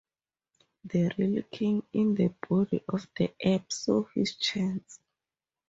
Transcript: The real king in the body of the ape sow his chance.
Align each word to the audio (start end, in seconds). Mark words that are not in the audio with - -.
The 0.83 1.11
real 1.15 1.43
king 1.43 1.83
in 1.93 2.15
the 2.15 2.33
body 2.49 2.83
of 2.89 3.05
the 3.15 3.35
ape 3.39 3.71
sow 3.71 4.09
his 4.15 4.33
chance. 4.35 4.99